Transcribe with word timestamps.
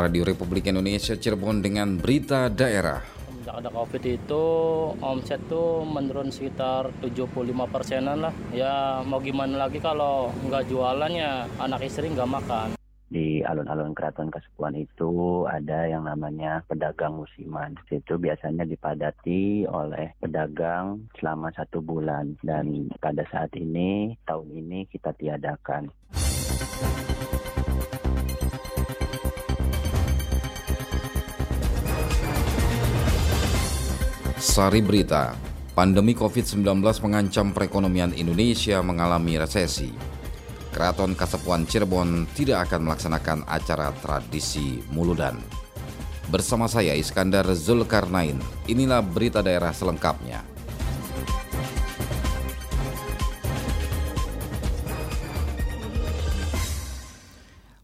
Radio 0.00 0.24
Republik 0.24 0.72
Indonesia 0.72 1.12
Cirebon 1.12 1.60
dengan 1.60 2.00
berita 2.00 2.48
daerah. 2.48 3.04
Sejak 3.40 3.60
ada 3.60 3.68
COVID 3.68 4.02
itu 4.08 4.44
omset 5.04 5.44
tuh 5.52 5.84
menurun 5.84 6.32
sekitar 6.32 6.88
75 7.04 7.52
persenan 7.68 8.24
lah. 8.24 8.32
Ya 8.56 9.04
mau 9.04 9.20
gimana 9.20 9.68
lagi 9.68 9.76
kalau 9.76 10.32
nggak 10.48 10.72
jualannya 10.72 11.44
anak 11.60 11.84
istri 11.84 12.08
nggak 12.08 12.32
makan 12.32 12.80
di 13.10 13.42
alun-alun 13.42 13.92
keraton 13.92 14.30
Kasepuan 14.30 14.78
itu 14.78 15.44
ada 15.50 15.90
yang 15.90 16.06
namanya 16.06 16.62
pedagang 16.70 17.18
musiman. 17.18 17.74
Di 17.74 17.98
situ 17.98 18.16
biasanya 18.16 18.62
dipadati 18.62 19.66
oleh 19.66 20.14
pedagang 20.22 21.10
selama 21.18 21.50
satu 21.50 21.82
bulan 21.82 22.38
dan 22.46 22.88
pada 23.02 23.26
saat 23.28 23.50
ini 23.58 24.14
tahun 24.24 24.48
ini 24.54 24.86
kita 24.88 25.10
tiadakan. 25.18 25.90
Sari 34.40 34.80
Berita, 34.80 35.36
pandemi 35.76 36.16
COVID-19 36.16 36.80
mengancam 37.04 37.52
perekonomian 37.52 38.16
Indonesia 38.16 38.80
mengalami 38.80 39.36
resesi. 39.36 39.92
Keraton 40.72 41.12
Kasepuan 41.12 41.68
Cirebon 41.68 42.24
tidak 42.32 42.64
akan 42.64 42.88
melaksanakan 42.88 43.44
acara 43.44 43.92
tradisi 44.00 44.80
Muludan. 44.96 45.36
Bersama 46.32 46.72
saya 46.72 46.96
Iskandar 46.96 47.44
Zulkarnain, 47.52 48.40
inilah 48.64 49.04
berita 49.04 49.44
daerah 49.44 49.76
selengkapnya. 49.76 50.40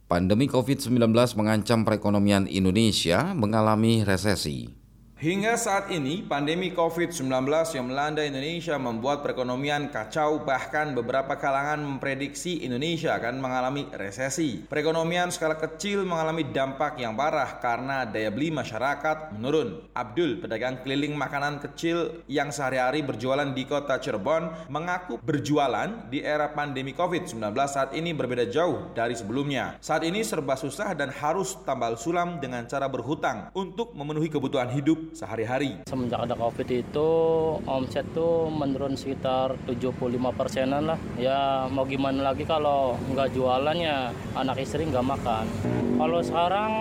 Pandemi 0.08 0.48
COVID-19 0.48 1.04
mengancam 1.36 1.84
perekonomian 1.84 2.48
Indonesia 2.48 3.36
mengalami 3.36 4.08
resesi. 4.08 4.85
Hingga 5.16 5.56
saat 5.56 5.88
ini, 5.96 6.20
pandemi 6.20 6.76
COVID-19 6.76 7.24
yang 7.72 7.88
melanda 7.88 8.20
Indonesia 8.20 8.76
membuat 8.76 9.24
perekonomian 9.24 9.88
kacau, 9.88 10.44
bahkan 10.44 10.92
beberapa 10.92 11.40
kalangan 11.40 11.80
memprediksi 11.80 12.60
Indonesia 12.60 13.16
akan 13.16 13.40
mengalami 13.40 13.88
resesi. 13.96 14.68
Perekonomian 14.68 15.32
skala 15.32 15.56
kecil 15.56 16.04
mengalami 16.04 16.44
dampak 16.52 17.00
yang 17.00 17.16
parah 17.16 17.48
karena 17.64 18.04
daya 18.04 18.28
beli 18.28 18.52
masyarakat 18.52 19.32
menurun. 19.32 19.88
Abdul, 19.96 20.36
pedagang 20.36 20.84
keliling 20.84 21.16
makanan 21.16 21.64
kecil 21.64 22.20
yang 22.28 22.52
sehari-hari 22.52 23.00
berjualan 23.00 23.48
di 23.56 23.64
kota 23.64 23.96
Cirebon, 23.96 24.68
mengaku 24.68 25.16
berjualan 25.16 26.12
di 26.12 26.20
era 26.20 26.52
pandemi 26.52 26.92
COVID-19 26.92 27.40
saat 27.64 27.96
ini 27.96 28.12
berbeda 28.12 28.52
jauh 28.52 28.92
dari 28.92 29.16
sebelumnya. 29.16 29.80
Saat 29.80 30.04
ini 30.04 30.20
serba 30.20 30.60
susah 30.60 30.92
dan 30.92 31.08
harus 31.08 31.56
tambal 31.64 31.96
sulam 31.96 32.36
dengan 32.36 32.68
cara 32.68 32.84
berhutang 32.84 33.48
untuk 33.56 33.96
memenuhi 33.96 34.28
kebutuhan 34.28 34.68
hidup 34.76 35.05
sehari-hari. 35.12 35.82
Semenjak 35.86 36.26
ada 36.26 36.34
COVID 36.34 36.68
itu 36.70 37.10
omset 37.66 38.06
tuh 38.14 38.48
menurun 38.50 38.98
sekitar 38.98 39.54
75 39.68 39.92
persenan 40.34 40.94
lah. 40.94 40.98
Ya 41.20 41.66
mau 41.70 41.86
gimana 41.86 42.32
lagi 42.32 42.42
kalau 42.46 42.96
nggak 43.12 43.34
jualannya 43.34 44.10
anak 44.34 44.56
istri 44.62 44.86
nggak 44.86 45.06
makan. 45.06 45.44
Kalau 45.96 46.18
sekarang 46.22 46.72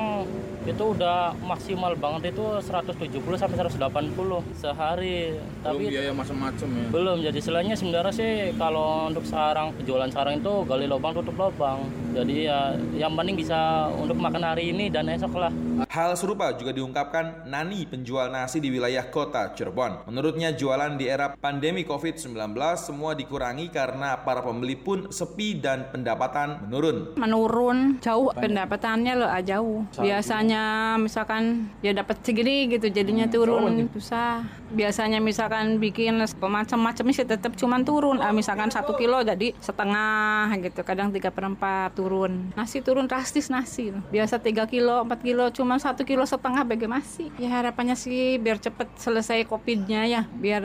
itu 0.66 0.98
udah 0.98 1.38
maksimal 1.46 1.94
banget 1.94 2.34
itu 2.34 2.42
170 2.42 3.38
sampai 3.38 3.56
180 3.70 4.42
sehari. 4.58 5.38
Belum 5.38 5.62
Tapi 5.62 5.84
biaya 5.94 6.12
macam-macam 6.12 6.68
ya. 6.74 6.86
Belum. 6.90 7.18
Jadi 7.22 7.40
selainnya 7.40 7.78
sebenarnya 7.78 8.14
sih 8.14 8.32
kalau 8.58 9.06
untuk 9.14 9.22
sekarang 9.30 9.78
penjualan 9.78 10.10
sekarang 10.10 10.42
itu 10.42 10.54
gali 10.66 10.90
lubang 10.90 11.14
tutup 11.14 11.38
lubang. 11.38 11.86
Jadi 12.18 12.50
ya 12.50 12.74
yang 12.98 13.14
penting 13.14 13.38
bisa 13.38 13.94
untuk 13.94 14.18
makan 14.18 14.42
hari 14.42 14.74
ini 14.74 14.90
dan 14.90 15.06
esok 15.06 15.38
lah. 15.38 15.54
Hal 15.84 16.16
serupa 16.16 16.56
juga 16.56 16.72
diungkapkan 16.72 17.48
Nani 17.48 17.84
penjual 17.84 18.32
nasi 18.32 18.64
di 18.64 18.72
wilayah 18.72 19.08
kota 19.12 19.52
Cirebon. 19.52 20.08
Menurutnya 20.08 20.56
jualan 20.56 20.96
di 20.96 21.12
era 21.12 21.36
pandemi 21.36 21.84
COVID-19 21.84 22.56
semua 22.80 23.12
dikurangi 23.18 23.68
karena 23.68 24.20
para 24.24 24.40
pembeli 24.40 24.80
pun 24.80 25.12
sepi 25.12 25.60
dan 25.60 25.92
pendapatan 25.92 26.68
menurun. 26.68 27.20
Menurun 27.20 27.78
jauh 28.00 28.32
pendapatannya 28.32 29.14
loh 29.20 29.30
jauh. 29.44 29.84
Biasanya 30.00 30.96
misalkan 30.96 31.68
ya 31.84 31.92
dapat 31.92 32.24
segini 32.24 32.72
gitu 32.72 32.88
jadinya 32.88 33.28
hmm, 33.28 33.36
turun. 33.36 33.74
susah. 33.92 34.44
Biasanya 34.72 35.20
misalkan 35.20 35.78
bikin 35.80 36.20
macam-macam 36.40 37.06
sih 37.12 37.28
tetap 37.28 37.54
cuman 37.60 37.84
turun. 37.84 38.18
Ah, 38.24 38.32
misalkan 38.32 38.72
satu 38.72 38.96
kilo 38.96 39.22
jadi 39.22 39.52
setengah 39.60 40.52
gitu 40.60 40.82
kadang 40.82 41.12
tiga 41.12 41.30
perempat 41.32 41.96
turun. 41.96 42.52
Nasi 42.56 42.80
turun 42.80 43.08
drastis 43.08 43.52
nasi 43.52 43.96
biasa 44.12 44.42
tiga 44.42 44.66
kilo 44.70 45.06
empat 45.06 45.22
kilo 45.22 45.50
cuman 45.66 45.82
satu 45.82 46.06
kilo 46.06 46.22
setengah 46.30 46.62
bagaimana 46.62 47.02
sih 47.02 47.34
ya 47.42 47.50
harapannya 47.50 47.98
sih 47.98 48.38
biar 48.38 48.62
cepet 48.62 48.86
selesai 49.02 49.50
covidnya 49.50 50.06
ya 50.06 50.22
biar 50.30 50.62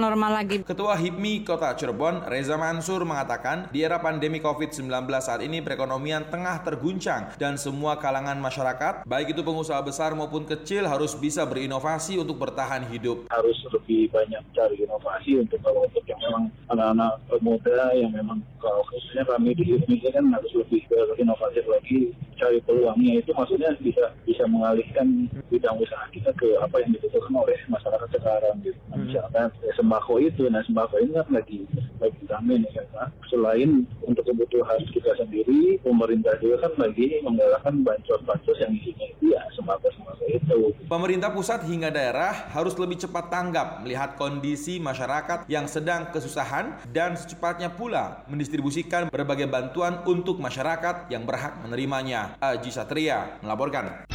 normal 0.00 0.40
lagi. 0.40 0.64
Ketua 0.64 0.96
HIPMI 0.96 1.44
Kota 1.44 1.68
Cirebon 1.76 2.24
Reza 2.24 2.56
Mansur 2.56 3.04
mengatakan 3.04 3.68
di 3.68 3.84
era 3.84 4.00
pandemi 4.00 4.40
COVID-19 4.40 4.88
saat 5.20 5.44
ini 5.44 5.60
perekonomian 5.60 6.32
tengah 6.32 6.64
terguncang 6.64 7.36
dan 7.36 7.60
semua 7.60 8.00
kalangan 8.00 8.40
masyarakat 8.40 9.04
baik 9.04 9.36
itu 9.36 9.44
pengusaha 9.44 9.84
besar 9.84 10.16
maupun 10.16 10.48
kecil 10.48 10.88
harus 10.88 11.12
bisa 11.12 11.44
berinovasi 11.44 12.16
untuk 12.16 12.40
bertahan 12.40 12.88
hidup. 12.88 13.28
Harus 13.28 13.60
lebih 13.68 14.08
banyak 14.08 14.40
cari 14.56 14.80
inovasi 14.80 15.44
untuk 15.44 15.60
kalau 15.60 15.84
untuk 15.84 16.08
yang 16.08 16.24
memang 16.24 16.44
anak-anak 16.72 17.20
muda 17.44 17.92
yang 17.92 18.16
memang 18.16 18.40
kalau 18.64 18.80
khususnya 18.88 19.28
kami 19.28 19.52
di 19.52 19.76
Indonesia 19.76 20.08
kan 20.08 20.24
harus 20.32 20.52
lebih 20.56 20.80
berinovasi 20.88 21.60
lagi 21.68 21.98
cari 22.38 22.58
peluangnya. 22.64 23.20
Itu 23.20 23.34
maksudnya 23.34 23.74
bisa 23.82 24.14
bisa 24.24 24.37
mengalihkan 24.46 25.26
bidang 25.50 25.80
usaha 25.80 26.04
kita 26.14 26.30
ke 26.38 26.54
apa 26.62 26.78
yang 26.84 26.94
dibutuhkan 26.94 27.34
oleh 27.34 27.58
masyarakat 27.66 28.08
sekarang 28.14 28.54
gitu. 28.62 28.78
Nah, 28.92 28.96
misalkan 29.00 29.48
ya, 29.64 29.72
sembako 29.74 30.14
itu, 30.22 30.46
nah 30.52 30.62
sembako 30.62 30.94
ini 31.02 31.12
kan 31.16 31.28
lagi 31.34 31.58
lagi 31.98 32.22
rame 32.30 32.54
nih 32.62 32.70
kan. 32.92 33.10
Selain 33.26 33.88
untuk 34.06 34.22
kebutuhan 34.28 34.78
kita 34.92 35.16
sendiri, 35.18 35.80
pemerintah 35.82 36.38
juga 36.38 36.68
kan 36.68 36.72
lagi 36.78 37.18
menggalakkan 37.24 37.82
bantuan-bantuan 37.82 38.58
yang 38.62 38.72
isinya 38.78 39.08
Iya, 39.28 39.42
sembako-sembako 39.60 40.24
itu. 40.30 40.58
Pemerintah 40.88 41.28
pusat 41.28 41.60
hingga 41.68 41.92
daerah 41.92 42.48
harus 42.54 42.72
lebih 42.80 42.96
cepat 42.96 43.28
tanggap 43.28 43.84
melihat 43.84 44.16
kondisi 44.16 44.80
masyarakat 44.80 45.44
yang 45.50 45.68
sedang 45.68 46.08
kesusahan 46.14 46.80
dan 46.88 47.12
secepatnya 47.12 47.68
pula 47.68 48.24
mendistribusikan 48.30 49.12
berbagai 49.12 49.50
bantuan 49.50 50.00
untuk 50.08 50.40
masyarakat 50.40 51.12
yang 51.12 51.28
berhak 51.28 51.60
menerimanya. 51.60 52.40
Aji 52.40 52.72
Satria 52.72 53.36
melaporkan. 53.44 54.08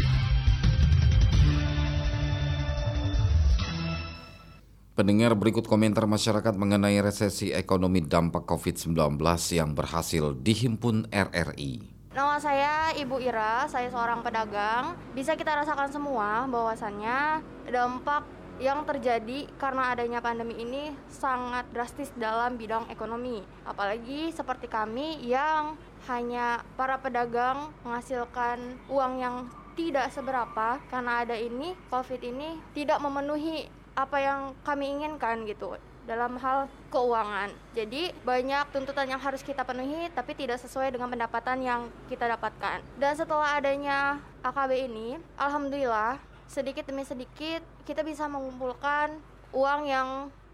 Pendengar 4.94 5.34
berikut 5.34 5.66
komentar 5.66 6.06
masyarakat 6.06 6.54
mengenai 6.54 7.02
resesi 7.02 7.50
ekonomi 7.50 8.06
dampak 8.06 8.46
COVID-19 8.46 9.18
yang 9.50 9.74
berhasil 9.74 10.38
dihimpun 10.38 11.10
RRI. 11.10 11.82
Nama 12.14 12.38
saya 12.38 12.94
Ibu 13.02 13.18
Ira, 13.18 13.66
saya 13.66 13.90
seorang 13.90 14.22
pedagang. 14.22 14.94
Bisa 15.18 15.34
kita 15.34 15.58
rasakan 15.58 15.90
semua 15.90 16.46
bahwasannya 16.46 17.42
dampak 17.74 18.22
yang 18.62 18.86
terjadi 18.86 19.50
karena 19.58 19.98
adanya 19.98 20.22
pandemi 20.22 20.62
ini 20.62 20.94
sangat 21.10 21.66
drastis 21.74 22.14
dalam 22.14 22.62
bidang 22.62 22.86
ekonomi. 22.94 23.42
Apalagi 23.66 24.30
seperti 24.30 24.70
kami 24.70 25.26
yang 25.26 25.74
hanya 26.06 26.62
para 26.78 27.02
pedagang 27.02 27.74
menghasilkan 27.82 28.78
uang 28.94 29.14
yang 29.18 29.50
tidak 29.74 30.14
seberapa 30.14 30.78
karena 30.94 31.26
ada 31.26 31.34
ini 31.34 31.74
COVID 31.90 32.22
ini 32.22 32.62
tidak 32.78 33.02
memenuhi 33.02 33.82
apa 33.94 34.18
yang 34.18 34.40
kami 34.66 34.90
inginkan 34.90 35.46
gitu 35.46 35.78
dalam 36.04 36.36
hal 36.36 36.68
keuangan. 36.92 37.50
Jadi 37.72 38.12
banyak 38.28 38.76
tuntutan 38.76 39.08
yang 39.08 39.22
harus 39.22 39.40
kita 39.40 39.64
penuhi 39.64 40.12
tapi 40.12 40.36
tidak 40.36 40.60
sesuai 40.60 40.92
dengan 40.92 41.08
pendapatan 41.08 41.64
yang 41.64 41.82
kita 42.12 42.28
dapatkan. 42.28 42.84
Dan 43.00 43.14
setelah 43.16 43.56
adanya 43.56 44.20
AKB 44.44 44.72
ini, 44.92 45.16
alhamdulillah 45.40 46.20
sedikit 46.52 46.86
demi 46.86 47.08
sedikit 47.08 47.64
kita 47.88 48.04
bisa 48.04 48.28
mengumpulkan 48.28 49.16
uang 49.56 49.82
yang 49.88 50.10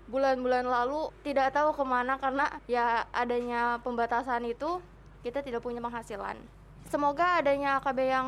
bulan-bulan 0.09 0.65
lalu 0.65 1.13
tidak 1.21 1.53
tahu 1.53 1.73
ke 1.75 1.83
mana 1.85 2.17
karena 2.17 2.45
ya 2.65 3.05
adanya 3.13 3.77
pembatasan 3.85 4.45
itu 4.45 4.81
kita 5.25 5.41
tidak 5.41 5.61
punya 5.65 5.81
penghasilan. 5.81 6.37
Semoga 6.89 7.41
adanya 7.41 7.77
AKB 7.77 7.99
yang 8.09 8.27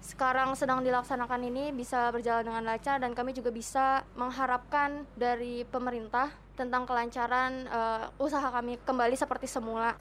sekarang 0.00 0.56
sedang 0.56 0.80
dilaksanakan 0.80 1.40
ini 1.44 1.76
bisa 1.76 2.08
berjalan 2.08 2.48
dengan 2.48 2.64
lancar 2.64 2.96
dan 2.96 3.12
kami 3.12 3.36
juga 3.36 3.52
bisa 3.52 4.00
mengharapkan 4.16 5.04
dari 5.12 5.68
pemerintah 5.68 6.32
tentang 6.56 6.88
kelancaran 6.88 7.68
uh, 7.68 8.08
usaha 8.16 8.48
kami 8.48 8.80
kembali 8.84 9.16
seperti 9.16 9.48
semula. 9.48 9.96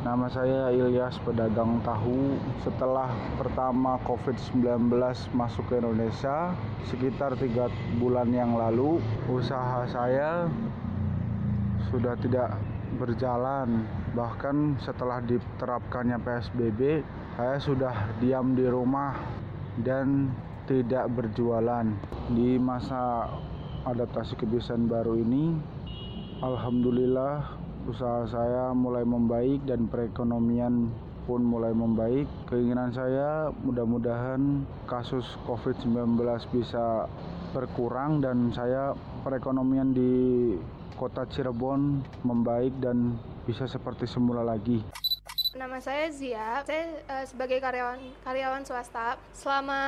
Nama 0.00 0.32
saya 0.32 0.72
Ilyas 0.72 1.20
pedagang 1.20 1.84
tahu. 1.84 2.32
Setelah 2.64 3.12
pertama 3.36 4.00
COVID-19 4.08 4.88
masuk 5.36 5.68
ke 5.68 5.76
Indonesia, 5.76 6.56
sekitar 6.88 7.36
tiga 7.36 7.68
bulan 8.00 8.32
yang 8.32 8.56
lalu, 8.56 8.96
usaha 9.28 9.84
saya 9.84 10.48
sudah 11.92 12.16
tidak 12.24 12.56
berjalan. 12.96 13.84
Bahkan 14.16 14.80
setelah 14.80 15.20
diterapkannya 15.20 16.16
PSBB, 16.24 17.04
saya 17.40 17.56
sudah 17.56 17.96
diam 18.20 18.52
di 18.52 18.68
rumah 18.68 19.16
dan 19.80 20.28
tidak 20.68 21.08
berjualan. 21.08 21.88
Di 22.36 22.60
masa 22.60 23.32
adaptasi 23.88 24.36
kebiasaan 24.36 24.84
baru 24.84 25.16
ini, 25.16 25.56
alhamdulillah 26.44 27.56
usaha 27.88 28.28
saya 28.28 28.76
mulai 28.76 29.08
membaik 29.08 29.64
dan 29.64 29.88
perekonomian 29.88 30.92
pun 31.24 31.40
mulai 31.40 31.72
membaik. 31.72 32.28
Keinginan 32.44 32.92
saya 32.92 33.48
mudah-mudahan 33.64 34.68
kasus 34.84 35.24
COVID-19 35.48 36.20
bisa 36.52 37.08
berkurang 37.56 38.20
dan 38.20 38.52
saya 38.52 38.92
perekonomian 39.24 39.96
di 39.96 40.12
kota 41.00 41.24
Cirebon 41.24 42.04
membaik 42.20 42.76
dan 42.84 43.16
bisa 43.48 43.64
seperti 43.64 44.04
semula 44.04 44.44
lagi. 44.44 44.84
Nama 45.50 45.82
saya 45.82 46.06
Zia, 46.14 46.62
saya 46.62 47.02
uh, 47.10 47.26
sebagai 47.26 47.58
karyawan 47.58 47.98
karyawan 48.22 48.62
swasta. 48.62 49.18
Selama 49.34 49.80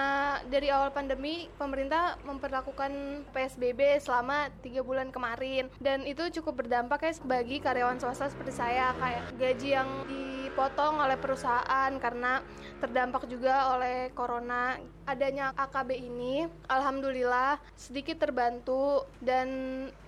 dari 0.50 0.74
awal 0.74 0.90
pandemi, 0.90 1.46
pemerintah 1.54 2.18
memperlakukan 2.26 3.22
PSBB 3.30 4.02
selama 4.02 4.50
tiga 4.58 4.82
bulan 4.82 5.14
kemarin, 5.14 5.70
dan 5.78 6.02
itu 6.02 6.26
cukup 6.42 6.66
berdampak 6.66 7.06
ya 7.06 7.12
bagi 7.22 7.62
karyawan 7.62 8.02
swasta 8.02 8.26
seperti 8.26 8.58
saya, 8.58 8.90
kayak 8.98 9.22
gaji 9.38 9.68
yang 9.78 9.90
dipotong 10.52 11.00
oleh 11.00 11.16
perusahaan 11.16 11.88
karena 11.96 12.44
terdampak 12.76 13.24
juga 13.24 13.72
oleh 13.72 14.12
corona. 14.12 14.76
Adanya 15.08 15.56
AKB 15.56 15.96
ini, 15.96 16.44
alhamdulillah 16.68 17.56
sedikit 17.72 18.20
terbantu 18.20 19.08
dan 19.24 19.48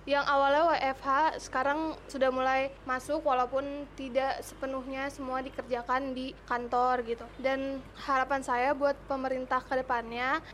yang 0.05 0.21
awalnya 0.23 0.69
WFH 0.69 1.41
sekarang 1.49 1.97
sudah 2.05 2.29
mulai 2.29 2.69
masuk 2.85 3.25
walaupun 3.25 3.89
tidak 3.97 4.39
sepenuhnya 4.45 5.09
semua 5.09 5.41
dikerjakan 5.41 6.13
di 6.13 6.37
kantor 6.45 7.01
gitu. 7.09 7.25
Dan 7.41 7.81
harapan 8.05 8.45
saya 8.45 8.77
buat 8.77 8.95
pemerintah 9.09 9.65
ke 9.65 9.81
depannya 9.81 10.45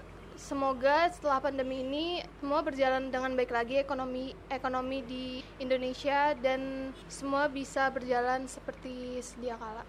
semoga 0.41 1.05
setelah 1.13 1.38
pandemi 1.38 1.85
ini 1.85 2.25
semua 2.41 2.65
berjalan 2.65 3.13
dengan 3.13 3.38
baik 3.38 3.53
lagi 3.53 3.77
ekonomi 3.77 4.33
ekonomi 4.49 5.05
di 5.05 5.25
Indonesia 5.61 6.33
dan 6.33 6.89
semua 7.05 7.45
bisa 7.45 7.93
berjalan 7.93 8.49
seperti 8.49 9.21
sedia 9.21 9.53
kala. 9.61 9.85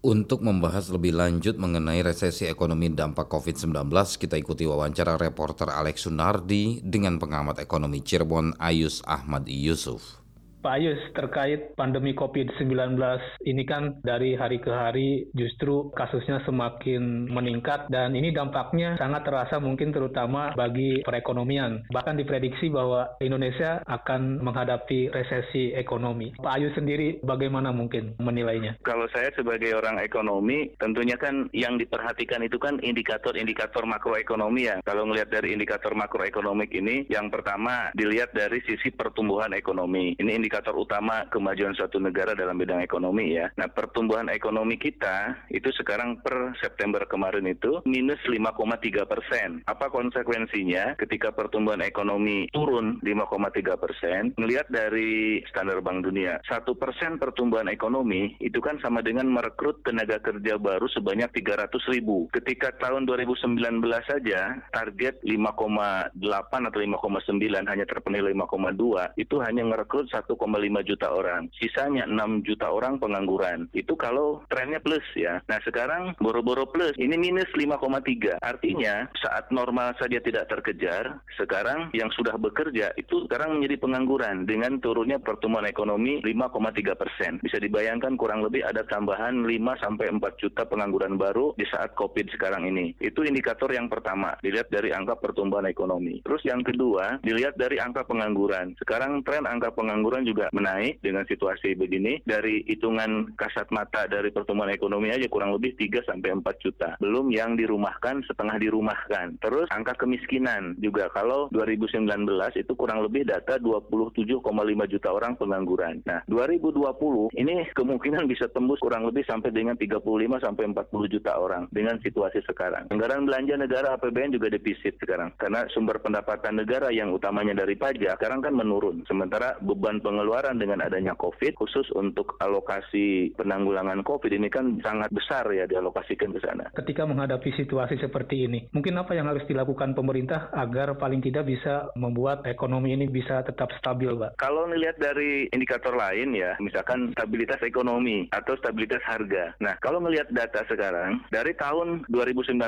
Untuk 0.00 0.40
membahas 0.40 0.88
lebih 0.88 1.12
lanjut 1.12 1.60
mengenai 1.60 2.00
resesi 2.00 2.48
ekonomi 2.48 2.88
dampak 2.88 3.28
COVID-19, 3.28 3.92
kita 4.16 4.40
ikuti 4.40 4.64
wawancara 4.64 5.20
reporter 5.20 5.68
Alex 5.68 6.08
Sunardi 6.08 6.80
dengan 6.80 7.20
pengamat 7.20 7.60
ekonomi 7.60 8.00
Cirebon 8.00 8.56
Ayus 8.56 9.04
Ahmad 9.04 9.44
Yusuf. 9.44 10.19
Pak 10.60 10.76
Ayus, 10.76 11.00
terkait 11.16 11.72
pandemi 11.72 12.12
COVID-19 12.12 13.00
ini 13.48 13.64
kan 13.64 13.96
dari 14.04 14.36
hari 14.36 14.60
ke 14.60 14.68
hari 14.68 15.24
justru 15.32 15.88
kasusnya 15.96 16.44
semakin 16.44 17.32
meningkat 17.32 17.88
dan 17.88 18.12
ini 18.12 18.28
dampaknya 18.28 19.00
sangat 19.00 19.24
terasa 19.24 19.56
mungkin 19.56 19.88
terutama 19.88 20.52
bagi 20.52 21.00
perekonomian. 21.00 21.88
Bahkan 21.88 22.20
diprediksi 22.20 22.68
bahwa 22.68 23.08
Indonesia 23.24 23.80
akan 23.88 24.44
menghadapi 24.44 25.08
resesi 25.08 25.72
ekonomi. 25.72 26.36
Pak 26.36 26.60
Ayus 26.60 26.76
sendiri 26.76 27.24
bagaimana 27.24 27.72
mungkin 27.72 28.20
menilainya? 28.20 28.76
Kalau 28.84 29.08
saya 29.16 29.32
sebagai 29.32 29.72
orang 29.72 29.96
ekonomi, 30.04 30.76
tentunya 30.76 31.16
kan 31.16 31.48
yang 31.56 31.80
diperhatikan 31.80 32.44
itu 32.44 32.60
kan 32.60 32.76
indikator-indikator 32.84 33.88
makroekonomi 33.88 34.68
ya. 34.68 34.76
Kalau 34.84 35.08
melihat 35.08 35.32
dari 35.32 35.56
indikator 35.56 35.96
makroekonomik 35.96 36.68
ini, 36.76 37.08
yang 37.08 37.32
pertama 37.32 37.88
dilihat 37.96 38.36
dari 38.36 38.60
sisi 38.68 38.92
pertumbuhan 38.92 39.56
ekonomi. 39.56 40.12
Ini 40.20 40.49
utama 40.74 41.28
kemajuan 41.28 41.76
suatu 41.76 42.00
negara 42.00 42.32
dalam 42.32 42.56
bidang 42.56 42.80
ekonomi 42.80 43.36
ya. 43.36 43.52
Nah, 43.60 43.68
pertumbuhan 43.68 44.32
ekonomi 44.32 44.80
kita 44.80 45.46
itu 45.52 45.68
sekarang 45.76 46.18
per 46.24 46.56
September 46.58 47.04
kemarin 47.04 47.46
itu 47.46 47.84
minus 47.84 48.18
5,3 48.24 49.04
persen. 49.04 49.62
Apa 49.68 49.92
konsekuensinya 49.92 50.96
ketika 50.96 51.30
pertumbuhan 51.30 51.84
ekonomi 51.84 52.48
turun 52.50 52.98
5,3 53.04 53.76
persen? 53.76 54.32
Melihat 54.40 54.66
dari 54.72 55.44
standar 55.52 55.84
Bank 55.84 56.08
Dunia, 56.08 56.40
satu 56.48 56.74
persen 56.74 57.20
pertumbuhan 57.20 57.68
ekonomi 57.68 58.34
itu 58.40 58.58
kan 58.58 58.80
sama 58.80 59.04
dengan 59.04 59.28
merekrut 59.28 59.84
tenaga 59.84 60.18
kerja 60.18 60.56
baru 60.56 60.88
sebanyak 60.88 61.30
300 61.36 61.70
ribu. 61.92 62.26
Ketika 62.32 62.72
tahun 62.80 63.04
2019 63.04 63.84
saja 64.08 64.56
target 64.72 65.20
5,8 65.20 66.16
atau 66.48 66.80
5,9 66.80 67.70
hanya 67.70 67.84
terpenuhi 67.84 68.32
5,2 68.32 69.20
itu 69.20 69.36
hanya 69.44 69.62
merekrut 69.68 70.08
1 70.08 70.30
1,5 70.30 70.39
juta 70.86 71.08
orang. 71.12 71.48
Sisanya 71.56 72.04
6 72.08 72.46
juta 72.46 72.68
orang 72.70 72.96
pengangguran. 72.98 73.68
Itu 73.76 73.94
kalau 73.94 74.42
trennya 74.48 74.80
plus 74.80 75.04
ya. 75.14 75.40
Nah 75.46 75.60
sekarang 75.62 76.16
boro-boro 76.18 76.66
plus, 76.68 76.96
ini 76.96 77.16
minus 77.16 77.48
5,3. 77.54 78.40
Artinya 78.40 79.06
saat 79.20 79.48
normal 79.52 79.94
saja 80.00 80.18
tidak 80.20 80.48
terkejar, 80.48 81.20
sekarang 81.36 81.92
yang 81.92 82.08
sudah 82.14 82.34
bekerja 82.36 82.92
itu 82.96 83.24
sekarang 83.28 83.60
menjadi 83.60 83.76
pengangguran 83.80 84.36
dengan 84.44 84.76
turunnya 84.82 85.20
pertumbuhan 85.20 85.68
ekonomi 85.68 86.20
5,3 86.24 86.96
persen. 86.96 87.32
Bisa 87.40 87.60
dibayangkan 87.60 88.16
kurang 88.16 88.44
lebih 88.44 88.64
ada 88.66 88.82
tambahan 88.86 89.46
5 89.46 89.82
sampai 89.82 90.06
4 90.10 90.42
juta 90.42 90.62
pengangguran 90.66 91.16
baru 91.16 91.54
di 91.54 91.66
saat 91.68 91.94
COVID 91.94 92.32
sekarang 92.34 92.66
ini. 92.66 92.94
Itu 92.98 93.22
indikator 93.22 93.70
yang 93.70 93.86
pertama, 93.90 94.34
dilihat 94.44 94.70
dari 94.70 94.90
angka 94.90 95.18
pertumbuhan 95.18 95.66
ekonomi. 95.68 96.22
Terus 96.24 96.42
yang 96.46 96.62
kedua, 96.64 97.22
dilihat 97.22 97.56
dari 97.56 97.78
angka 97.78 98.06
pengangguran. 98.06 98.74
Sekarang 98.78 99.22
tren 99.26 99.44
angka 99.46 99.72
pengangguran 99.74 100.26
juga 100.30 100.46
menaik 100.54 101.02
dengan 101.02 101.26
situasi 101.26 101.74
begini 101.74 102.22
dari 102.22 102.62
hitungan 102.70 103.34
kasat 103.34 103.66
mata 103.74 104.06
dari 104.06 104.30
pertumbuhan 104.30 104.70
ekonomi 104.70 105.10
aja 105.10 105.26
kurang 105.26 105.50
lebih 105.58 105.74
3 105.74 106.06
sampai 106.06 106.38
4 106.38 106.62
juta. 106.62 106.94
Belum 107.02 107.34
yang 107.34 107.58
dirumahkan 107.58 108.22
setengah 108.30 108.62
dirumahkan. 108.62 109.42
Terus 109.42 109.66
angka 109.74 109.98
kemiskinan 109.98 110.78
juga 110.78 111.10
kalau 111.10 111.50
2019 111.50 112.06
itu 112.54 112.72
kurang 112.78 113.02
lebih 113.02 113.26
data 113.26 113.58
27,5 113.58 114.92
juta 114.92 115.08
orang 115.10 115.34
pengangguran. 115.34 116.04
Nah, 116.06 116.20
2020 116.30 117.34
ini 117.34 117.66
kemungkinan 117.74 118.30
bisa 118.30 118.46
tembus 118.52 118.78
kurang 118.78 119.08
lebih 119.08 119.26
sampai 119.26 119.50
dengan 119.50 119.74
35 119.74 120.04
sampai 120.38 120.64
40 120.70 121.08
juta 121.10 121.32
orang 121.40 121.66
dengan 121.72 121.96
situasi 121.98 122.44
sekarang. 122.46 122.86
Anggaran 122.92 123.26
belanja 123.26 123.56
negara 123.56 123.96
APBN 123.96 124.36
juga 124.36 124.52
defisit 124.52 124.94
sekarang 125.00 125.32
karena 125.40 125.64
sumber 125.72 125.98
pendapatan 125.98 126.60
negara 126.60 126.92
yang 126.92 127.10
utamanya 127.10 127.64
dari 127.64 127.74
pajak 127.74 128.20
sekarang 128.20 128.44
kan 128.44 128.52
menurun. 128.52 129.00
Sementara 129.08 129.56
beban 129.64 129.96
pengeluaran 130.04 130.19
pengeluaran 130.20 130.60
dengan 130.60 130.84
adanya 130.84 131.16
COVID 131.16 131.56
khusus 131.56 131.88
untuk 131.96 132.36
alokasi 132.44 133.32
penanggulangan 133.40 134.04
COVID 134.04 134.28
ini 134.36 134.52
kan 134.52 134.76
sangat 134.84 135.08
besar 135.08 135.48
ya 135.48 135.64
dialokasikan 135.64 136.36
ke 136.36 136.44
sana. 136.44 136.68
Ketika 136.76 137.08
menghadapi 137.08 137.56
situasi 137.56 137.96
seperti 137.96 138.44
ini, 138.44 138.68
mungkin 138.76 139.00
apa 139.00 139.16
yang 139.16 139.32
harus 139.32 139.48
dilakukan 139.48 139.96
pemerintah 139.96 140.52
agar 140.52 140.92
paling 141.00 141.24
tidak 141.24 141.48
bisa 141.48 141.88
membuat 141.96 142.44
ekonomi 142.44 142.92
ini 142.92 143.08
bisa 143.08 143.40
tetap 143.48 143.72
stabil, 143.80 144.12
Pak? 144.12 144.36
Kalau 144.36 144.68
melihat 144.68 145.00
dari 145.00 145.48
indikator 145.56 145.96
lain 145.96 146.36
ya, 146.36 146.52
misalkan 146.60 147.16
stabilitas 147.16 147.64
ekonomi 147.64 148.28
atau 148.28 148.60
stabilitas 148.60 149.00
harga. 149.08 149.56
Nah, 149.64 149.80
kalau 149.80 150.04
melihat 150.04 150.28
data 150.28 150.68
sekarang, 150.68 151.24
dari 151.32 151.56
tahun 151.56 152.04
2019, 152.12 152.60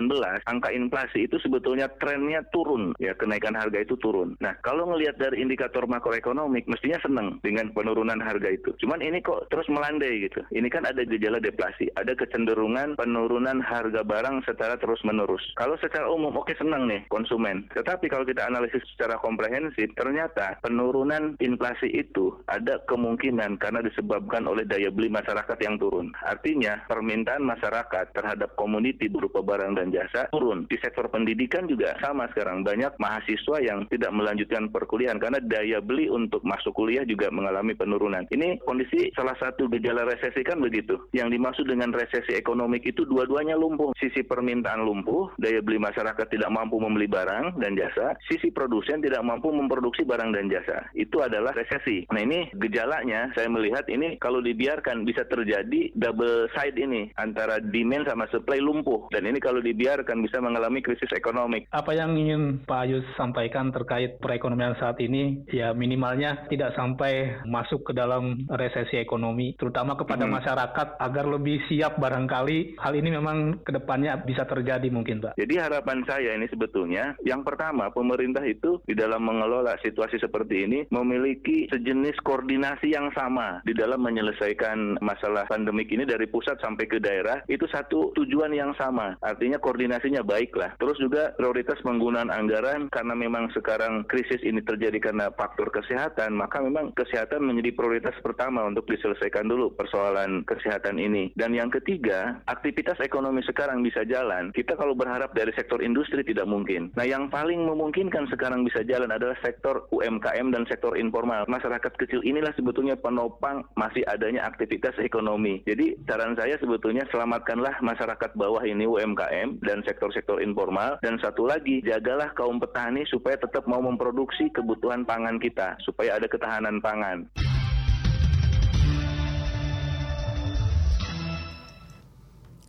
angka 0.48 0.72
inflasi 0.72 1.28
itu 1.28 1.36
sebetulnya 1.44 1.92
trennya 2.00 2.40
turun, 2.48 2.96
ya 2.96 3.12
kenaikan 3.12 3.52
harga 3.52 3.76
itu 3.76 4.00
turun. 4.00 4.40
Nah, 4.40 4.56
kalau 4.64 4.88
melihat 4.88 5.20
dari 5.20 5.44
indikator 5.44 5.84
makroekonomik, 5.84 6.64
mestinya 6.64 6.96
senang 7.04 7.41
dengan 7.42 7.74
penurunan 7.74 8.22
harga 8.22 8.48
itu. 8.48 8.70
Cuman 8.78 9.02
ini 9.02 9.18
kok 9.20 9.50
terus 9.50 9.66
melandai 9.66 10.30
gitu. 10.30 10.40
Ini 10.54 10.70
kan 10.70 10.86
ada 10.86 11.02
gejala 11.02 11.42
deflasi, 11.42 11.90
ada 11.98 12.14
kecenderungan 12.14 12.94
penurunan 12.94 13.58
harga 13.60 14.06
barang 14.06 14.46
secara 14.46 14.78
terus 14.78 15.02
menerus. 15.02 15.42
Kalau 15.58 15.74
secara 15.82 16.06
umum 16.08 16.38
oke 16.38 16.54
senang 16.54 16.86
nih 16.86 17.02
konsumen. 17.10 17.66
Tetapi 17.74 18.06
kalau 18.06 18.22
kita 18.22 18.46
analisis 18.46 18.80
secara 18.94 19.18
komprehensif, 19.18 19.90
ternyata 19.98 20.62
penurunan 20.62 21.34
inflasi 21.42 21.90
itu 21.90 22.38
ada 22.46 22.78
kemungkinan 22.86 23.58
karena 23.58 23.82
disebabkan 23.82 24.46
oleh 24.46 24.62
daya 24.62 24.88
beli 24.94 25.10
masyarakat 25.10 25.58
yang 25.58 25.76
turun. 25.82 26.14
Artinya 26.22 26.86
permintaan 26.86 27.42
masyarakat 27.42 28.14
terhadap 28.14 28.54
komoditi 28.54 29.10
berupa 29.10 29.42
barang 29.42 29.74
dan 29.74 29.90
jasa 29.90 30.30
turun. 30.30 30.70
Di 30.70 30.78
sektor 30.78 31.10
pendidikan 31.10 31.66
juga 31.66 31.98
sama 31.98 32.30
sekarang 32.30 32.62
banyak 32.62 32.94
mahasiswa 33.02 33.58
yang 33.58 33.84
tidak 33.90 34.14
melanjutkan 34.14 34.70
perkuliahan 34.70 35.18
karena 35.18 35.42
daya 35.42 35.82
beli 35.82 36.06
untuk 36.06 36.44
masuk 36.46 36.76
kuliah 36.76 37.02
juga 37.02 37.31
mengalami 37.32 37.72
penurunan. 37.74 38.28
Ini 38.28 38.60
kondisi 38.62 39.10
salah 39.16 39.34
satu 39.40 39.66
gejala 39.72 40.04
resesi 40.06 40.44
kan 40.44 40.60
begitu. 40.60 41.00
Yang 41.16 41.40
dimaksud 41.40 41.66
dengan 41.66 41.90
resesi 41.90 42.36
ekonomik 42.36 42.84
itu 42.84 43.08
dua-duanya 43.08 43.56
lumpuh. 43.56 43.96
Sisi 43.96 44.22
permintaan 44.22 44.84
lumpuh, 44.84 45.32
daya 45.40 45.64
beli 45.64 45.80
masyarakat 45.80 46.26
tidak 46.28 46.52
mampu 46.52 46.76
membeli 46.78 47.08
barang 47.08 47.58
dan 47.58 47.74
jasa, 47.74 48.14
sisi 48.28 48.52
produsen 48.52 49.00
tidak 49.00 49.24
mampu 49.24 49.48
memproduksi 49.50 50.04
barang 50.04 50.30
dan 50.36 50.52
jasa. 50.52 50.86
Itu 50.92 51.24
adalah 51.24 51.56
resesi. 51.56 52.04
Nah 52.12 52.20
ini 52.22 52.52
gejalanya 52.56 53.32
saya 53.32 53.48
melihat 53.48 53.88
ini 53.88 54.20
kalau 54.20 54.44
dibiarkan 54.44 55.08
bisa 55.08 55.24
terjadi 55.26 55.94
double 55.96 56.50
side 56.52 56.76
ini 56.76 57.08
antara 57.16 57.62
demand 57.62 58.04
sama 58.08 58.26
supply 58.28 58.58
lumpuh 58.58 59.08
dan 59.14 59.24
ini 59.24 59.38
kalau 59.38 59.62
dibiarkan 59.62 60.20
bisa 60.20 60.42
mengalami 60.42 60.82
krisis 60.82 61.10
ekonomi. 61.14 61.64
Apa 61.70 61.94
yang 61.94 62.14
ingin 62.18 62.64
Pak 62.66 62.80
Ayus 62.84 63.06
sampaikan 63.14 63.70
terkait 63.70 64.18
perekonomian 64.18 64.74
saat 64.76 64.98
ini 64.98 65.46
ya 65.48 65.70
minimalnya 65.72 66.46
tidak 66.50 66.74
sampai 66.74 67.21
boleh 67.22 67.46
masuk 67.46 67.80
ke 67.86 67.92
dalam 67.94 68.42
resesi 68.50 68.98
ekonomi, 68.98 69.54
terutama 69.54 69.94
kepada 69.94 70.26
hmm. 70.26 70.34
masyarakat 70.42 70.88
agar 70.98 71.24
lebih 71.30 71.62
siap 71.70 72.02
barangkali 72.02 72.82
hal 72.82 72.94
ini 72.98 73.14
memang 73.14 73.62
ke 73.62 73.70
depannya 73.70 74.18
bisa 74.26 74.42
terjadi 74.42 74.90
mungkin 74.90 75.22
Pak. 75.22 75.38
Jadi 75.38 75.54
harapan 75.54 76.02
saya 76.02 76.34
ini 76.34 76.50
sebetulnya 76.50 77.14
yang 77.22 77.46
pertama 77.46 77.94
pemerintah 77.94 78.42
itu 78.42 78.82
di 78.82 78.98
dalam 78.98 79.22
mengelola 79.22 79.78
situasi 79.78 80.18
seperti 80.18 80.66
ini 80.66 80.78
memiliki 80.90 81.70
sejenis 81.70 82.18
koordinasi 82.26 82.90
yang 82.90 83.14
sama 83.14 83.62
di 83.62 83.70
dalam 83.76 84.02
menyelesaikan 84.02 84.98
masalah 84.98 85.46
pandemik 85.46 85.86
ini 85.94 86.02
dari 86.02 86.26
pusat 86.26 86.58
sampai 86.58 86.90
ke 86.90 86.98
daerah 86.98 87.38
itu 87.46 87.64
satu 87.70 88.10
tujuan 88.18 88.50
yang 88.50 88.74
sama. 88.74 89.14
Artinya 89.22 89.62
koordinasinya 89.62 90.26
baiklah. 90.26 90.74
Terus 90.82 90.98
juga 90.98 91.30
prioritas 91.38 91.78
penggunaan 91.86 92.34
anggaran 92.34 92.90
karena 92.90 93.14
memang 93.14 93.46
sekarang 93.54 94.02
krisis 94.10 94.42
ini 94.42 94.58
terjadi 94.64 94.98
karena 94.98 95.30
faktor 95.34 95.70
kesehatan, 95.70 96.34
maka 96.34 96.58
memang 96.58 96.90
kesehatan 97.02 97.42
menjadi 97.42 97.74
prioritas 97.74 98.14
pertama 98.22 98.62
untuk 98.62 98.86
diselesaikan 98.86 99.50
dulu 99.50 99.74
persoalan 99.74 100.46
kesehatan 100.46 101.02
ini. 101.02 101.34
Dan 101.34 101.58
yang 101.58 101.68
ketiga, 101.74 102.38
aktivitas 102.46 103.02
ekonomi 103.02 103.42
sekarang 103.42 103.82
bisa 103.82 104.06
jalan. 104.06 104.54
Kita 104.54 104.78
kalau 104.78 104.94
berharap 104.94 105.34
dari 105.34 105.50
sektor 105.58 105.82
industri 105.82 106.22
tidak 106.22 106.46
mungkin. 106.46 106.94
Nah, 106.94 107.02
yang 107.02 107.26
paling 107.26 107.66
memungkinkan 107.66 108.30
sekarang 108.30 108.62
bisa 108.62 108.86
jalan 108.86 109.10
adalah 109.10 109.34
sektor 109.42 109.90
UMKM 109.90 110.54
dan 110.54 110.62
sektor 110.70 110.94
informal. 110.94 111.42
Masyarakat 111.50 111.92
kecil 111.98 112.22
inilah 112.22 112.54
sebetulnya 112.54 112.94
penopang 112.94 113.66
masih 113.74 114.06
adanya 114.06 114.46
aktivitas 114.46 114.94
ekonomi. 115.02 115.64
Jadi, 115.66 115.98
saran 116.06 116.38
saya 116.38 116.54
sebetulnya 116.62 117.02
selamatkanlah 117.10 117.82
masyarakat 117.82 118.30
bawah 118.38 118.62
ini 118.62 118.86
UMKM 118.86 119.64
dan 119.64 119.82
sektor-sektor 119.82 120.38
informal 120.38 121.00
dan 121.02 121.18
satu 121.18 121.48
lagi 121.48 121.82
jagalah 121.82 122.30
kaum 122.36 122.60
petani 122.62 123.02
supaya 123.08 123.34
tetap 123.40 123.66
mau 123.66 123.80
memproduksi 123.82 124.52
kebutuhan 124.52 125.02
pangan 125.02 125.40
kita 125.40 125.74
supaya 125.82 126.20
ada 126.20 126.28
ketahanan 126.28 126.78
pangan. 126.78 126.91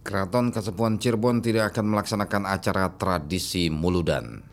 Keraton 0.03 0.53
Kasepuhan 0.53 1.01
Cirebon 1.01 1.41
tidak 1.41 1.73
akan 1.73 1.95
melaksanakan 1.95 2.43
acara 2.45 2.91
tradisi 2.99 3.71
Muludan. 3.71 4.52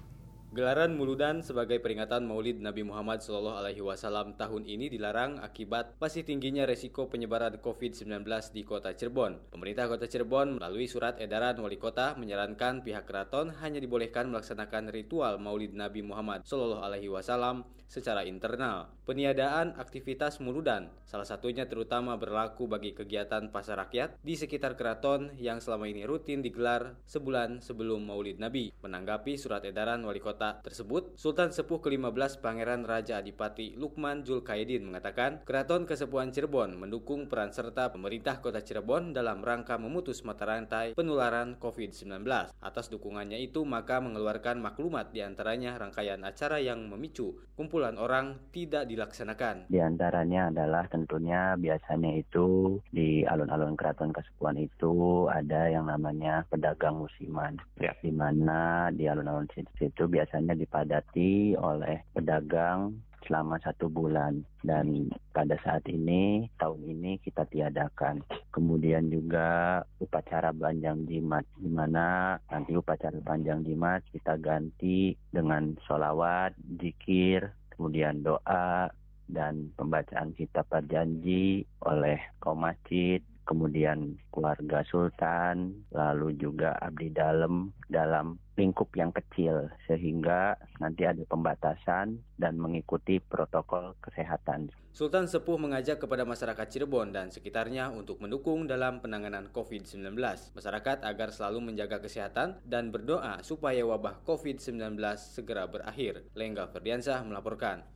Gelaran 0.50 0.98
Muludan 0.98 1.46
sebagai 1.46 1.78
peringatan 1.78 2.26
Maulid 2.26 2.58
Nabi 2.58 2.82
Muhammad 2.82 3.22
SAW 3.22 4.34
tahun 4.34 4.66
ini 4.66 4.90
dilarang 4.90 5.38
akibat 5.38 5.94
masih 6.02 6.26
tingginya 6.26 6.66
resiko 6.66 7.06
penyebaran 7.06 7.62
COVID-19 7.62 8.26
di 8.50 8.66
kota 8.66 8.90
Cirebon. 8.90 9.54
Pemerintah 9.54 9.86
kota 9.86 10.10
Cirebon 10.10 10.58
melalui 10.58 10.90
surat 10.90 11.22
edaran 11.22 11.54
wali 11.62 11.78
kota 11.78 12.18
menyarankan 12.18 12.82
pihak 12.82 13.06
keraton 13.06 13.54
hanya 13.62 13.78
dibolehkan 13.78 14.26
melaksanakan 14.26 14.90
ritual 14.90 15.38
Maulid 15.38 15.70
Nabi 15.70 16.02
Muhammad 16.02 16.42
SAW 16.42 17.62
secara 17.86 18.26
internal. 18.26 18.90
Peniadaan 19.06 19.78
aktivitas 19.78 20.42
Muludan 20.42 20.90
salah 21.06 21.26
satunya 21.26 21.66
terutama 21.66 22.14
berlaku 22.14 22.70
bagi 22.70 22.94
kegiatan 22.94 23.50
pasar 23.50 23.82
rakyat 23.86 24.18
di 24.22 24.38
sekitar 24.38 24.78
keraton 24.78 25.34
yang 25.38 25.58
selama 25.58 25.90
ini 25.90 26.06
rutin 26.06 26.42
digelar 26.42 26.98
sebulan 27.06 27.62
sebelum 27.62 28.02
Maulid 28.06 28.38
Nabi. 28.38 28.70
Menanggapi 28.82 29.34
surat 29.34 29.66
edaran 29.66 30.06
wali 30.06 30.22
kota 30.22 30.39
kota 30.40 30.64
tersebut, 30.64 31.20
Sultan 31.20 31.52
Sepuh 31.52 31.84
ke-15 31.84 32.40
Pangeran 32.40 32.88
Raja 32.88 33.20
Adipati 33.20 33.76
Lukman 33.76 34.24
Julkaidin 34.24 34.88
mengatakan, 34.88 35.44
Keraton 35.44 35.84
Kesepuhan 35.84 36.32
Cirebon 36.32 36.80
mendukung 36.80 37.28
peran 37.28 37.52
serta 37.52 37.92
pemerintah 37.92 38.40
kota 38.40 38.64
Cirebon 38.64 39.12
dalam 39.12 39.44
rangka 39.44 39.76
memutus 39.76 40.24
mata 40.24 40.48
rantai 40.48 40.96
penularan 40.96 41.60
COVID-19. 41.60 42.24
Atas 42.56 42.88
dukungannya 42.88 43.36
itu, 43.36 43.68
maka 43.68 44.00
mengeluarkan 44.00 44.64
maklumat 44.64 45.12
di 45.12 45.20
antaranya 45.20 45.76
rangkaian 45.76 46.24
acara 46.24 46.56
yang 46.56 46.88
memicu 46.88 47.36
kumpulan 47.60 48.00
orang 48.00 48.40
tidak 48.56 48.88
dilaksanakan. 48.88 49.68
Di 49.68 49.84
antaranya 49.84 50.48
adalah 50.48 50.88
tentunya 50.88 51.52
biasanya 51.60 52.16
itu 52.16 52.80
di 52.88 53.28
alun-alun 53.28 53.76
Keraton 53.76 54.16
Kesepuhan 54.16 54.56
itu 54.56 55.28
ada 55.28 55.68
yang 55.68 55.84
namanya 55.84 56.48
pedagang 56.48 56.96
musiman. 56.96 57.60
Ya. 57.76 57.92
Di 58.00 58.08
mana 58.08 58.88
di 58.88 59.04
alun-alun 59.04 59.44
situ 59.52 60.08
biasanya 60.08 60.29
biasanya 60.30 60.54
dipadati 60.54 61.58
oleh 61.58 62.06
pedagang 62.14 62.94
selama 63.26 63.58
satu 63.66 63.90
bulan. 63.90 64.46
Dan 64.62 65.10
pada 65.34 65.58
saat 65.66 65.82
ini 65.90 66.46
tahun 66.54 66.86
ini 66.86 67.18
kita 67.18 67.50
tiadakan. 67.50 68.22
Kemudian 68.54 69.10
juga 69.10 69.82
upacara 69.98 70.54
panjang 70.54 71.02
jimat 71.10 71.42
di 71.58 71.66
mana 71.66 72.38
nanti 72.46 72.78
upacara 72.78 73.18
panjang 73.26 73.66
jimat 73.66 74.06
kita 74.14 74.38
ganti 74.38 75.18
dengan 75.34 75.74
sholawat 75.90 76.54
zikir 76.78 77.50
kemudian 77.74 78.22
doa 78.22 78.86
dan 79.26 79.74
pembacaan 79.74 80.30
kitab 80.38 80.70
perjanji 80.70 81.66
oleh 81.82 82.22
kaum 82.38 82.62
masjid 82.62 83.18
kemudian 83.44 84.18
keluarga 84.30 84.84
sultan, 84.88 85.84
lalu 85.90 86.36
juga 86.38 86.76
abdi 86.78 87.10
dalam 87.10 87.72
dalam 87.90 88.38
lingkup 88.60 88.92
yang 88.92 89.08
kecil 89.10 89.72
sehingga 89.88 90.54
nanti 90.78 91.08
ada 91.08 91.24
pembatasan 91.24 92.20
dan 92.36 92.54
mengikuti 92.60 93.16
protokol 93.16 93.96
kesehatan. 94.04 94.68
Sultan 94.92 95.24
Sepuh 95.24 95.56
mengajak 95.56 96.02
kepada 96.02 96.28
masyarakat 96.28 96.66
Cirebon 96.68 97.14
dan 97.14 97.32
sekitarnya 97.32 97.88
untuk 97.88 98.20
mendukung 98.20 98.68
dalam 98.68 99.00
penanganan 99.00 99.48
COVID-19. 99.48 100.12
Masyarakat 100.52 101.06
agar 101.06 101.28
selalu 101.32 101.72
menjaga 101.72 102.02
kesehatan 102.04 102.60
dan 102.68 102.92
berdoa 102.92 103.40
supaya 103.40 103.80
wabah 103.86 104.20
COVID-19 104.28 105.00
segera 105.16 105.64
berakhir. 105.64 106.28
Lengga 106.36 106.68
Ferdiansah 106.68 107.24
melaporkan. 107.24 107.86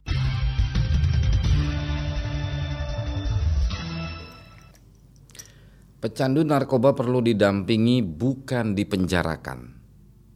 Pecandu 6.05 6.45
narkoba 6.45 6.93
perlu 6.93 7.25
didampingi 7.25 8.05
bukan 8.05 8.77
dipenjarakan. 8.77 9.73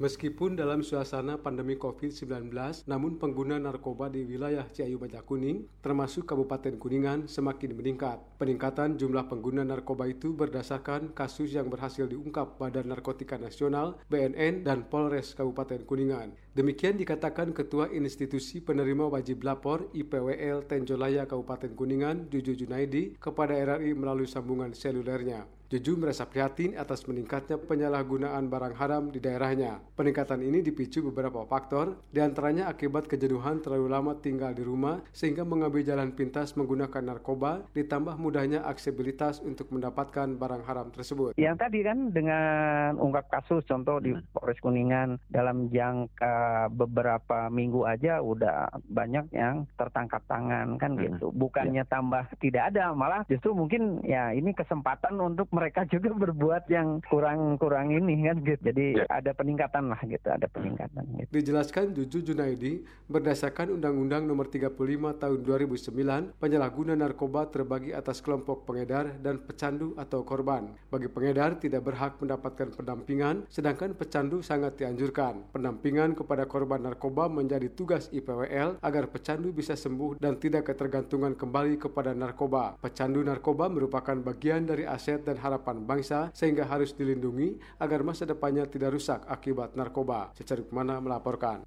Meskipun 0.01 0.57
dalam 0.57 0.81
suasana 0.81 1.37
pandemi 1.37 1.77
COVID-19, 1.77 2.49
namun 2.89 3.21
pengguna 3.21 3.61
narkoba 3.61 4.09
di 4.09 4.25
wilayah 4.25 4.65
Ciayu 4.65 4.97
Bajak 4.97 5.29
Kuning, 5.29 5.69
termasuk 5.85 6.25
Kabupaten 6.25 6.81
Kuningan, 6.81 7.29
semakin 7.29 7.77
meningkat. 7.77 8.17
Peningkatan 8.41 8.97
jumlah 8.97 9.29
pengguna 9.29 9.61
narkoba 9.61 10.09
itu 10.09 10.33
berdasarkan 10.33 11.13
kasus 11.13 11.53
yang 11.53 11.69
berhasil 11.69 12.09
diungkap 12.09 12.57
Badan 12.57 12.89
Narkotika 12.89 13.37
Nasional, 13.37 14.01
BNN, 14.09 14.65
dan 14.65 14.89
Polres 14.89 15.37
Kabupaten 15.37 15.85
Kuningan. 15.85 16.33
Demikian 16.57 16.97
dikatakan 16.97 17.53
Ketua 17.53 17.93
Institusi 17.93 18.65
Penerima 18.65 19.05
Wajib 19.05 19.45
Lapor 19.45 19.93
IPWL 19.93 20.65
Tenjolaya 20.65 21.29
Kabupaten 21.29 21.77
Kuningan, 21.77 22.33
Juju 22.33 22.57
Junaidi, 22.57 23.21
kepada 23.21 23.53
RRI 23.53 23.93
melalui 23.93 24.25
sambungan 24.31 24.73
selulernya. 24.73 25.58
Juju 25.69 26.01
merasa 26.01 26.25
prihatin 26.25 26.81
atas 26.81 27.05
meningkatnya 27.05 27.61
penyalahgunaan 27.61 28.49
barang 28.49 28.73
haram 28.81 29.13
di 29.13 29.21
daerahnya. 29.21 29.85
Peningkatan 30.01 30.41
ini 30.41 30.65
dipicu 30.65 31.05
beberapa 31.05 31.45
faktor, 31.45 31.93
di 32.09 32.25
antaranya 32.25 32.73
akibat 32.73 33.05
kejenuhan 33.05 33.61
terlalu 33.61 33.93
lama 33.93 34.17
tinggal 34.17 34.57
di 34.57 34.65
rumah 34.65 35.05
sehingga 35.13 35.45
mengambil 35.45 35.85
jalan 35.85 36.17
pintas 36.17 36.57
menggunakan 36.57 37.13
narkoba, 37.13 37.69
ditambah 37.77 38.17
mudahnya 38.17 38.65
aksesibilitas 38.65 39.45
untuk 39.45 39.69
mendapatkan 39.69 40.41
barang 40.41 40.65
haram 40.65 40.89
tersebut. 40.89 41.37
Yang 41.37 41.61
tadi 41.61 41.85
kan 41.85 42.17
dengan 42.17 42.97
ungkap 42.97 43.29
kasus 43.29 43.61
contoh 43.69 44.01
di. 44.01 44.17
Polres 44.33 44.61
Kuningan 44.65 45.21
dalam 45.29 45.69
jangka 45.69 46.69
beberapa 46.73 47.53
minggu 47.53 47.85
aja 47.85 48.25
udah 48.25 48.73
banyak 48.89 49.29
yang 49.37 49.69
tertangkap 49.77 50.25
tangan 50.25 50.81
kan 50.81 50.97
hmm. 50.97 51.01
gitu. 51.05 51.27
Bukannya 51.37 51.85
ya. 51.85 51.91
tambah 51.93 52.25
tidak 52.41 52.73
ada, 52.73 52.97
malah 52.97 53.29
justru 53.29 53.53
mungkin 53.53 54.01
ya 54.07 54.33
ini 54.33 54.57
kesempatan 54.57 55.13
untuk 55.21 55.51
mereka 55.59 55.83
juga 55.91 56.15
berbuat 56.15 56.71
yang 56.71 57.03
kurang-kurang 57.03 57.91
ini 57.91 58.31
kan 58.31 58.39
gitu. 58.47 58.63
Jadi 58.71 59.03
ya. 59.03 59.05
ada 59.11 59.35
peningkatan 59.35 59.91
lah 59.91 59.99
gitu, 60.07 60.29
ada 60.31 60.47
peningkatan. 60.47 61.03
Gitu. 61.19 61.31
Dijelaskan 61.35 61.99
Juju 61.99 62.31
Junaidi 62.31 62.87
berdasarkan 63.11 63.75
Undang-Undang 63.75 64.23
Nomor 64.23 64.47
35 64.47 64.71
Tahun 65.19 65.41
2009, 65.43 66.39
penyalahguna 66.39 66.95
narkoba 66.95 67.51
terbagi 67.51 67.91
atas 67.91 68.23
kelompok 68.23 68.69
pengedar 68.71 69.19
dan 69.19 69.43
pecandu 69.43 69.99
atau 69.99 70.23
korban. 70.23 70.71
Bagi 70.93 71.11
pengedar 71.11 71.59
tidak 71.59 71.83
berhak 71.91 72.21
mendapatkan 72.23 72.71
pendampingan, 72.79 73.51
sedangkan 73.51 73.99
pecandu 73.99 74.45
sangat 74.45 74.79
dianjurkan. 74.79 75.51
Pendampingan 75.51 76.15
kepada 76.15 76.47
korban 76.47 76.87
narkoba 76.87 77.27
menjadi 77.27 77.67
tugas 77.73 78.07
IPWL 78.15 78.79
agar 78.79 79.11
pecandu 79.11 79.51
bisa 79.51 79.75
sembuh 79.75 80.21
dan 80.23 80.39
tidak 80.39 80.71
ketergantungan 80.71 81.35
kembali 81.35 81.81
kepada 81.81 82.15
narkoba. 82.15 82.77
Pecandu 82.79 83.25
narkoba 83.25 83.67
merupakan 83.73 84.15
bagian 84.21 84.69
dari 84.69 84.85
aset 84.85 85.25
dan 85.25 85.41
harapan 85.49 85.83
bangsa 85.89 86.29
sehingga 86.37 86.69
harus 86.69 86.93
dilindungi 86.93 87.81
agar 87.81 88.05
masa 88.05 88.29
depannya 88.29 88.69
tidak 88.69 88.95
rusak 88.95 89.25
akibat 89.25 89.73
narkoba. 89.73 90.37
Cecer 90.37 90.69
mana 90.69 91.01
melaporkan. 91.01 91.65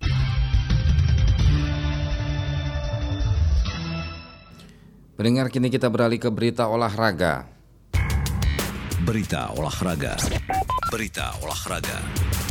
Pendengar 5.18 5.54
kini 5.54 5.70
kita 5.70 5.90
beralih 5.90 6.18
ke 6.18 6.30
berita 6.34 6.66
olahraga. 6.66 7.46
Berita 9.06 9.54
olahraga. 9.54 10.18
Berita 10.90 11.34
olahraga. 11.42 12.51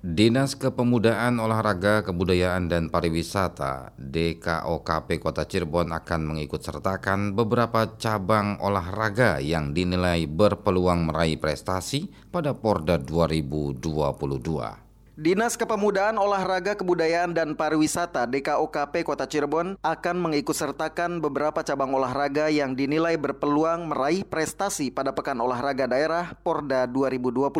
Dinas 0.00 0.56
Kepemudaan 0.56 1.36
Olahraga 1.44 2.00
Kebudayaan 2.00 2.72
dan 2.72 2.88
Pariwisata 2.88 3.92
DKOKP 4.00 5.20
Kota 5.20 5.44
Cirebon 5.44 5.92
akan 5.92 6.24
mengikut 6.24 6.64
sertakan 6.64 7.36
beberapa 7.36 7.84
cabang 8.00 8.56
olahraga 8.64 9.44
yang 9.44 9.76
dinilai 9.76 10.24
berpeluang 10.24 11.04
meraih 11.04 11.36
prestasi 11.36 12.08
pada 12.32 12.56
Porda 12.56 12.96
2022. 12.96 14.89
Dinas 15.20 15.60
Kepemudaan 15.60 16.16
Olahraga 16.16 16.72
Kebudayaan 16.72 17.36
dan 17.36 17.52
Pariwisata 17.52 18.24
DKOKP 18.24 19.04
Kota 19.04 19.28
Cirebon 19.28 19.76
akan 19.84 20.16
mengikut 20.16 20.56
sertakan 20.56 21.20
beberapa 21.20 21.60
cabang 21.60 21.92
olahraga 21.92 22.48
yang 22.48 22.72
dinilai 22.72 23.20
berpeluang 23.20 23.92
meraih 23.92 24.24
prestasi 24.24 24.88
pada 24.88 25.12
Pekan 25.12 25.36
Olahraga 25.36 25.84
Daerah 25.84 26.32
Porda 26.40 26.88
2022. 26.88 27.52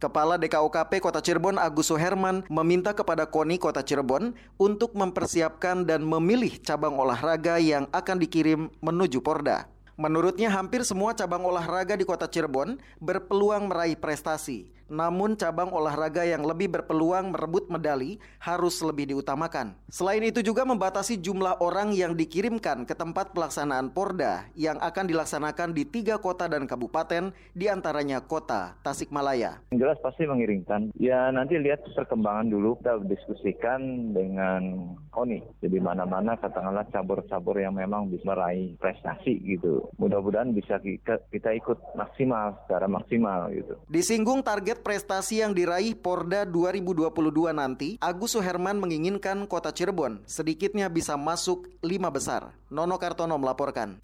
Kepala 0.00 0.40
DKOKP 0.40 1.04
Kota 1.04 1.20
Cirebon 1.20 1.60
Agus 1.60 1.92
Suherman 1.92 2.48
meminta 2.48 2.96
kepada 2.96 3.28
KONI 3.28 3.60
Kota 3.60 3.84
Cirebon 3.84 4.32
untuk 4.56 4.96
mempersiapkan 4.96 5.84
dan 5.84 6.08
memilih 6.08 6.64
cabang 6.64 6.96
olahraga 6.96 7.60
yang 7.60 7.92
akan 7.92 8.24
dikirim 8.24 8.72
menuju 8.80 9.20
Porda. 9.20 9.68
Menurutnya 10.00 10.48
hampir 10.48 10.80
semua 10.88 11.12
cabang 11.12 11.44
olahraga 11.44 11.92
di 11.92 12.08
Kota 12.08 12.24
Cirebon 12.24 12.80
berpeluang 13.04 13.68
meraih 13.68 14.00
prestasi. 14.00 14.72
Namun 14.92 15.40
cabang 15.40 15.72
olahraga 15.72 16.20
yang 16.20 16.44
lebih 16.44 16.68
berpeluang 16.68 17.32
merebut 17.32 17.72
medali 17.72 18.20
harus 18.44 18.76
lebih 18.84 19.08
diutamakan. 19.08 19.72
Selain 19.88 20.20
itu 20.20 20.44
juga 20.44 20.68
membatasi 20.68 21.16
jumlah 21.16 21.64
orang 21.64 21.96
yang 21.96 22.12
dikirimkan 22.12 22.84
ke 22.84 22.92
tempat 22.92 23.32
pelaksanaan 23.32 23.88
Porda 23.96 24.52
yang 24.52 24.76
akan 24.76 25.08
dilaksanakan 25.08 25.72
di 25.72 25.88
tiga 25.88 26.20
kota 26.20 26.44
dan 26.44 26.68
kabupaten 26.68 27.32
di 27.56 27.72
antaranya 27.72 28.20
kota 28.20 28.76
Tasikmalaya. 28.84 29.64
Yang 29.72 29.80
jelas 29.80 29.98
pasti 30.04 30.28
mengirimkan. 30.28 30.92
Ya 31.00 31.32
nanti 31.32 31.56
lihat 31.56 31.80
perkembangan 31.96 32.52
dulu 32.52 32.76
kita 32.76 33.00
diskusikan 33.08 34.12
dengan 34.12 34.92
KONI. 35.08 35.40
Jadi 35.64 35.80
mana-mana 35.80 36.36
katakanlah 36.36 36.84
cabur-cabur 36.92 37.56
yang 37.56 37.80
memang 37.80 38.12
bisa 38.12 38.28
meraih 38.28 38.76
prestasi 38.76 39.40
gitu. 39.40 39.88
Mudah-mudahan 39.96 40.52
bisa 40.52 40.76
kita, 40.84 41.16
kita 41.32 41.56
ikut 41.56 41.80
maksimal 41.96 42.60
secara 42.68 42.84
maksimal 42.84 43.48
gitu. 43.56 43.80
Disinggung 43.88 44.44
target 44.44 44.81
prestasi 44.82 45.40
yang 45.40 45.54
diraih 45.54 45.94
Porda 45.94 46.42
2022 46.42 47.54
nanti, 47.54 47.96
Agus 48.02 48.34
Suherman 48.34 48.82
menginginkan 48.82 49.46
kota 49.46 49.70
Cirebon 49.70 50.20
sedikitnya 50.26 50.90
bisa 50.90 51.14
masuk 51.14 51.70
lima 51.80 52.10
besar. 52.10 52.52
Nono 52.68 52.98
Kartono 52.98 53.38
melaporkan. 53.38 54.02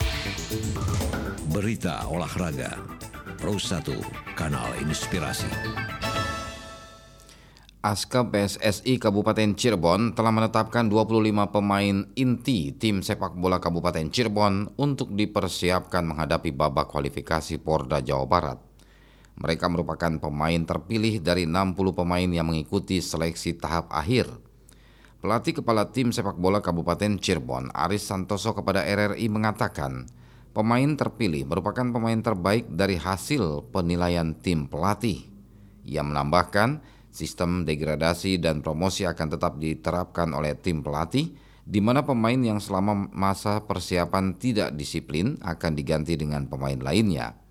Berita 1.50 2.06
olahraga. 2.06 2.78
Pro 3.38 3.54
1, 3.54 3.82
Kanal 4.34 4.78
Inspirasi. 4.82 5.50
Aska 7.78 8.26
PSSI 8.26 8.98
Kabupaten 8.98 9.54
Cirebon 9.54 10.10
telah 10.10 10.34
menetapkan 10.34 10.90
25 10.90 11.54
pemain 11.54 11.96
inti 12.18 12.74
tim 12.74 13.00
sepak 13.06 13.38
bola 13.38 13.62
Kabupaten 13.62 14.10
Cirebon 14.10 14.74
untuk 14.76 15.14
dipersiapkan 15.14 16.02
menghadapi 16.02 16.50
babak 16.50 16.90
kualifikasi 16.90 17.62
Porda 17.62 18.02
Jawa 18.02 18.26
Barat. 18.26 18.67
Mereka 19.38 19.70
merupakan 19.70 20.10
pemain 20.18 20.58
terpilih 20.66 21.22
dari 21.22 21.46
60 21.46 21.94
pemain 21.94 22.26
yang 22.26 22.50
mengikuti 22.50 22.98
seleksi 22.98 23.54
tahap 23.54 23.86
akhir. 23.94 24.26
Pelatih 25.18 25.62
kepala 25.62 25.90
tim 25.90 26.10
sepak 26.10 26.38
bola 26.38 26.58
Kabupaten 26.58 27.18
Cirebon, 27.18 27.70
Aris 27.74 28.06
Santoso 28.06 28.54
kepada 28.54 28.82
RRI 28.86 29.26
mengatakan, 29.30 30.06
pemain 30.54 30.90
terpilih 30.94 31.46
merupakan 31.46 31.86
pemain 31.86 32.18
terbaik 32.18 32.70
dari 32.70 32.98
hasil 32.98 33.66
penilaian 33.70 34.34
tim 34.38 34.66
pelatih. 34.66 35.26
Ia 35.86 36.02
menambahkan, 36.02 36.82
sistem 37.10 37.66
degradasi 37.66 38.38
dan 38.42 38.62
promosi 38.62 39.06
akan 39.06 39.38
tetap 39.38 39.58
diterapkan 39.58 40.34
oleh 40.34 40.54
tim 40.58 40.82
pelatih, 40.82 41.34
di 41.66 41.78
mana 41.82 42.06
pemain 42.06 42.38
yang 42.38 42.58
selama 42.62 43.10
masa 43.10 43.62
persiapan 43.66 44.38
tidak 44.38 44.74
disiplin 44.74 45.38
akan 45.42 45.74
diganti 45.74 46.14
dengan 46.14 46.46
pemain 46.46 46.78
lainnya. 46.78 47.47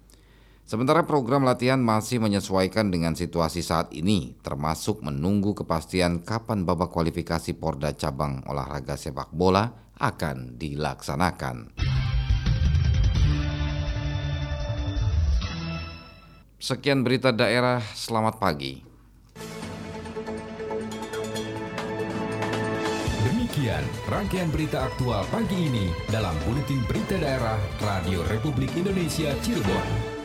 Sementara 0.67 1.07
program 1.07 1.47
latihan 1.47 1.79
masih 1.79 2.19
menyesuaikan 2.19 2.91
dengan 2.91 3.15
situasi 3.15 3.63
saat 3.63 3.87
ini, 3.95 4.35
termasuk 4.43 4.99
menunggu 4.99 5.55
kepastian 5.55 6.19
kapan 6.27 6.67
babak 6.67 6.91
kualifikasi 6.91 7.55
Porda 7.55 7.95
cabang 7.95 8.43
olahraga 8.51 8.99
sepak 8.99 9.31
bola 9.31 9.71
akan 9.95 10.59
dilaksanakan. 10.59 11.71
Sekian 16.59 17.07
berita 17.07 17.31
daerah, 17.31 17.79
selamat 17.95 18.35
pagi. 18.35 18.83
Demikian 23.23 23.87
rangkaian 24.11 24.51
berita 24.51 24.83
aktual 24.83 25.23
pagi 25.31 25.71
ini 25.71 25.95
dalam 26.11 26.35
Buletin 26.43 26.83
Berita 26.91 27.15
Daerah 27.15 27.55
Radio 27.79 28.19
Republik 28.27 28.75
Indonesia 28.75 29.31
Cirebon. 29.39 30.16